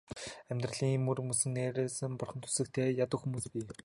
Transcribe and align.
Амьдралын 0.51 1.03
мөр 1.05 1.19
хөөсөн 1.23 1.51
нээрээ 1.55 1.87
ч 1.97 1.99
бурханд 2.19 2.45
сүсэгтэй 2.45 2.89
ядуу 3.05 3.19
хүмүүс 3.19 3.45
бий. 3.51 3.63